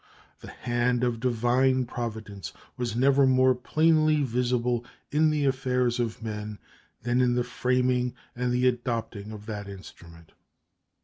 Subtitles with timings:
[0.39, 6.57] The hand of Divine Providence was never more plainly visible in the affairs of men
[7.03, 10.31] than in the framing and the adopting of that instrument.